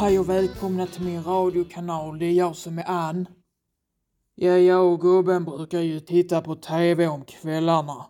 [0.00, 2.18] Hej och välkomna till min radiokanal.
[2.18, 3.28] Det är jag som är Ann.
[4.34, 8.06] Ja, jag och gubben brukar ju titta på TV om kvällarna.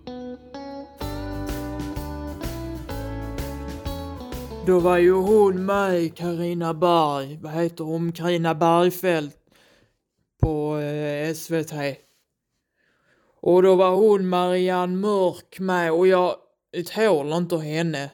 [4.67, 9.37] Då var ju hon med, Karina Berg, vad heter hon, Karina Bergfeldt
[10.43, 11.73] på eh, SVT.
[13.41, 16.35] Och då var hon Marianne Mörk med och jag
[16.95, 18.11] tål inte henne.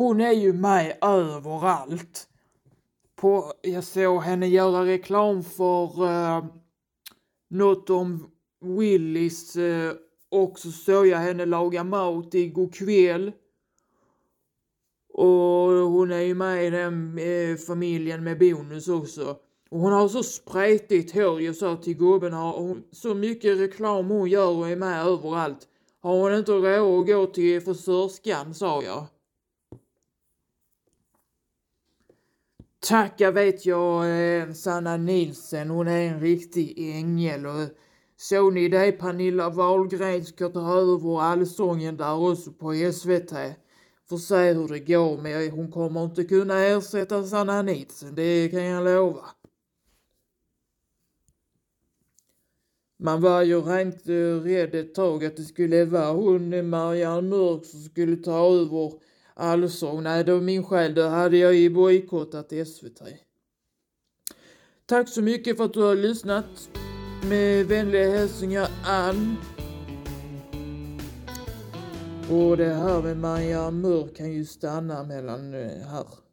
[0.00, 2.28] Hon är ju med överallt.
[3.16, 6.44] På, jag såg henne göra reklam för uh,
[7.50, 9.92] något om Willys uh,
[10.30, 13.32] och så såg jag henne laga mat i kväll.
[15.12, 19.36] Och hon är ju med i den eh, familjen med bonus också.
[19.70, 24.08] Och hon har så spretigt hår, jag sa till gubben, har hon, så mycket reklam
[24.08, 25.68] hon gör och är med överallt.
[26.00, 29.06] Har hon inte råd att gå till frisörskan, sa jag.
[32.90, 34.04] Tacka vet jag
[34.38, 37.46] eh, Sanna Nilsen, hon är en riktig ängel.
[37.46, 37.68] Och
[38.16, 38.92] såg ni det?
[38.92, 43.32] Pernilla Wahlgren ska ta över allsången där också på SVT.
[44.08, 48.64] Får se hur det går men hon kommer inte kunna ersätta Sanna Nilsen, det kan
[48.64, 49.24] jag lova.
[52.98, 57.64] Man var ju rent eh, rädd ett tag att det skulle vara hon, Marianne Mörk,
[57.64, 59.09] som skulle ta över
[59.40, 60.02] allsång.
[60.02, 60.94] Nej, då min själ.
[60.94, 63.02] Då hade jag ju bojkottat SVT.
[64.86, 66.70] Tack så mycket för att du har lyssnat.
[67.28, 69.36] Med vänliga hälsningar Ann.
[72.30, 76.29] Och det här med Maja Mörk kan ju stanna mellan här.